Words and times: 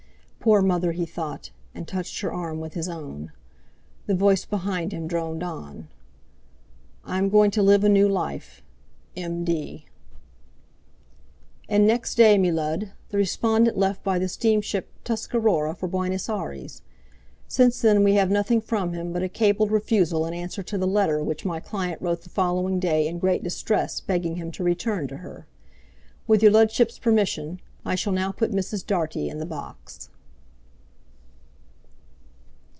"Poor 0.43 0.63
mother," 0.63 0.91
he 0.93 1.05
thought, 1.05 1.51
and 1.75 1.87
touched 1.87 2.21
her 2.21 2.33
arm 2.33 2.59
with 2.59 2.73
his 2.73 2.89
own. 2.89 3.31
The 4.07 4.15
voice 4.15 4.43
behind 4.43 4.89
droned 5.07 5.43
on. 5.43 5.87
"'I 7.05 7.17
am 7.19 7.29
going 7.29 7.51
to 7.51 7.61
live 7.61 7.83
a 7.83 7.89
new 7.89 8.09
life. 8.09 8.63
M. 9.15 9.43
D.'" 9.43 9.85
"And 11.69 11.85
next 11.85 12.15
day, 12.15 12.39
me 12.39 12.51
Lud, 12.51 12.91
the 13.09 13.17
respondent 13.19 13.77
left 13.77 14.03
by 14.03 14.17
the 14.17 14.27
steamship 14.27 14.89
Tuscarora 15.03 15.75
for 15.75 15.87
Buenos 15.87 16.27
Aires. 16.27 16.81
Since 17.47 17.79
then 17.83 18.03
we 18.03 18.15
have 18.15 18.31
nothing 18.31 18.61
from 18.61 18.93
him 18.93 19.13
but 19.13 19.21
a 19.21 19.29
cabled 19.29 19.69
refusal 19.71 20.25
in 20.25 20.33
answer 20.33 20.63
to 20.63 20.77
the 20.79 20.87
letter 20.87 21.23
which 21.23 21.45
my 21.45 21.59
client 21.59 22.01
wrote 22.01 22.23
the 22.23 22.29
following 22.31 22.79
day 22.79 23.05
in 23.07 23.19
great 23.19 23.43
distress, 23.43 23.99
begging 24.01 24.37
him 24.37 24.51
to 24.53 24.63
return 24.63 25.07
to 25.09 25.17
her. 25.17 25.45
With 26.25 26.41
your 26.41 26.51
Ludship's 26.51 26.97
permission. 26.97 27.59
I 27.85 27.93
shall 27.93 28.11
now 28.13 28.31
put 28.31 28.49
Mrs. 28.51 28.83
Dartie 28.83 29.29
in 29.29 29.37
the 29.37 29.45
box." 29.45 30.09